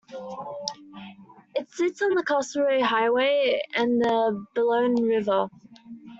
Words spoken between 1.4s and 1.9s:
It